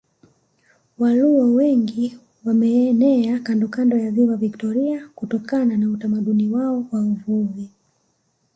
[0.97, 7.69] Waluo wengi wameenea kandokando ya Ziwa Viktoria kutokana na utamaduni wao wa uvuvi